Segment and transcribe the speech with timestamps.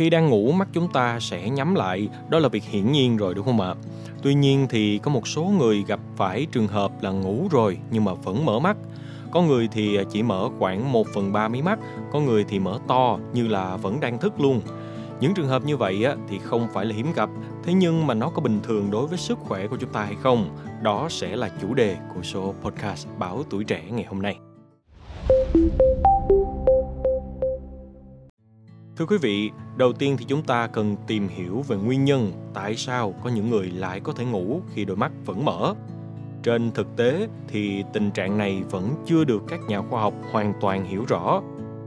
[0.00, 3.34] Khi đang ngủ mắt chúng ta sẽ nhắm lại, đó là việc hiển nhiên rồi
[3.34, 3.74] đúng không ạ?
[4.22, 8.04] Tuy nhiên thì có một số người gặp phải trường hợp là ngủ rồi nhưng
[8.04, 8.76] mà vẫn mở mắt.
[9.30, 11.78] Có người thì chỉ mở khoảng 1 phần 3 mí mắt,
[12.12, 14.60] có người thì mở to như là vẫn đang thức luôn.
[15.20, 17.30] Những trường hợp như vậy á, thì không phải là hiếm gặp,
[17.64, 20.16] thế nhưng mà nó có bình thường đối với sức khỏe của chúng ta hay
[20.22, 20.56] không?
[20.82, 24.36] Đó sẽ là chủ đề của số podcast Báo Tuổi Trẻ ngày hôm nay.
[29.00, 32.76] Thưa quý vị, đầu tiên thì chúng ta cần tìm hiểu về nguyên nhân tại
[32.76, 35.74] sao có những người lại có thể ngủ khi đôi mắt vẫn mở.
[36.42, 40.52] Trên thực tế thì tình trạng này vẫn chưa được các nhà khoa học hoàn
[40.60, 41.42] toàn hiểu rõ.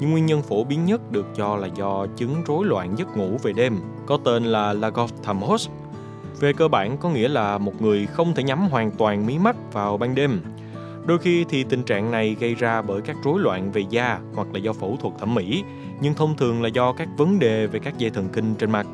[0.00, 3.36] Nhưng nguyên nhân phổ biến nhất được cho là do chứng rối loạn giấc ngủ
[3.42, 5.68] về đêm, có tên là Lagos-Thamhos.
[6.40, 9.56] Về cơ bản có nghĩa là một người không thể nhắm hoàn toàn mí mắt
[9.72, 10.40] vào ban đêm.
[11.06, 14.48] Đôi khi thì tình trạng này gây ra bởi các rối loạn về da hoặc
[14.52, 15.64] là do phẫu thuật thẩm mỹ,
[16.00, 18.86] nhưng thông thường là do các vấn đề về các dây thần kinh trên mặt.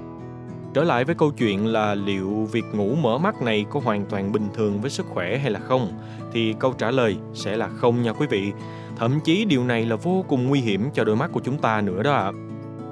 [0.75, 4.33] Trở lại với câu chuyện là liệu việc ngủ mở mắt này có hoàn toàn
[4.33, 5.92] bình thường với sức khỏe hay là không,
[6.33, 8.53] thì câu trả lời sẽ là không nha quý vị.
[8.97, 11.81] Thậm chí điều này là vô cùng nguy hiểm cho đôi mắt của chúng ta
[11.81, 12.33] nữa đó ạ.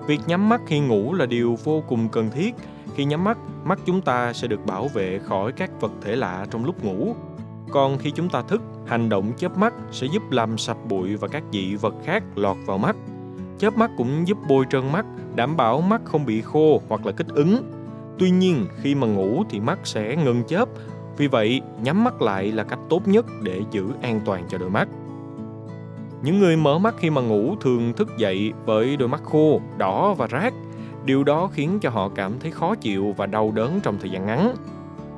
[0.06, 2.55] Việc nhắm mắt khi ngủ là điều vô cùng cần thiết.
[2.94, 6.47] Khi nhắm mắt, mắt chúng ta sẽ được bảo vệ khỏi các vật thể lạ
[6.50, 7.14] trong lúc ngủ.
[7.70, 11.28] Còn khi chúng ta thức, hành động chớp mắt sẽ giúp làm sạch bụi và
[11.28, 12.96] các dị vật khác lọt vào mắt.
[13.58, 17.12] Chớp mắt cũng giúp bôi trơn mắt, đảm bảo mắt không bị khô hoặc là
[17.12, 17.72] kích ứng.
[18.18, 20.68] Tuy nhiên, khi mà ngủ thì mắt sẽ ngừng chớp,
[21.16, 24.70] vì vậy nhắm mắt lại là cách tốt nhất để giữ an toàn cho đôi
[24.70, 24.88] mắt.
[26.22, 30.14] Những người mở mắt khi mà ngủ thường thức dậy với đôi mắt khô, đỏ
[30.14, 30.52] và rát.
[31.04, 34.26] Điều đó khiến cho họ cảm thấy khó chịu và đau đớn trong thời gian
[34.26, 34.54] ngắn.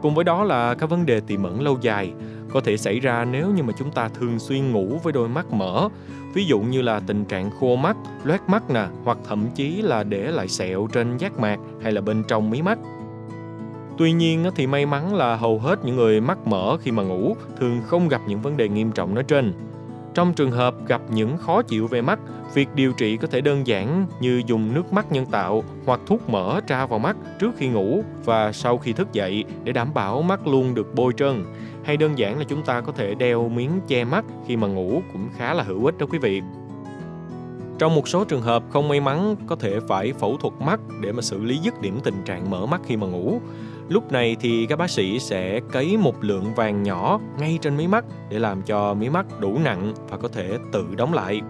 [0.03, 2.12] Cùng với đó là các vấn đề tiềm ẩn lâu dài
[2.53, 5.53] có thể xảy ra nếu như mà chúng ta thường xuyên ngủ với đôi mắt
[5.53, 5.89] mở.
[6.34, 10.03] Ví dụ như là tình trạng khô mắt, loét mắt nè, hoặc thậm chí là
[10.03, 12.78] để lại sẹo trên giác mạc hay là bên trong mí mắt.
[13.98, 17.36] Tuy nhiên thì may mắn là hầu hết những người mắt mở khi mà ngủ
[17.61, 19.52] thường không gặp những vấn đề nghiêm trọng nói trên.
[20.14, 22.18] Trong trường hợp gặp những khó chịu về mắt,
[22.55, 26.28] việc điều trị có thể đơn giản như dùng nước mắt nhân tạo hoặc thuốc
[26.28, 30.23] mỡ tra vào mắt trước khi ngủ và sau khi thức dậy để đảm bảo
[30.23, 31.45] mắt luôn được bôi trơn.
[31.84, 35.02] Hay đơn giản là chúng ta có thể đeo miếng che mắt khi mà ngủ
[35.12, 36.42] cũng khá là hữu ích đó quý vị.
[37.79, 41.13] Trong một số trường hợp không may mắn, có thể phải phẫu thuật mắt để
[41.13, 43.41] mà xử lý dứt điểm tình trạng mở mắt khi mà ngủ.
[43.89, 47.87] Lúc này thì các bác sĩ sẽ cấy một lượng vàng nhỏ ngay trên mí
[47.87, 51.41] mắt để làm cho mí mắt đủ nặng và có thể tự đóng lại.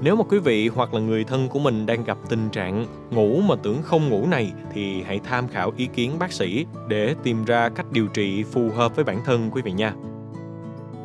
[0.00, 3.40] Nếu mà quý vị hoặc là người thân của mình đang gặp tình trạng ngủ
[3.40, 7.44] mà tưởng không ngủ này thì hãy tham khảo ý kiến bác sĩ để tìm
[7.44, 9.92] ra cách điều trị phù hợp với bản thân quý vị nha.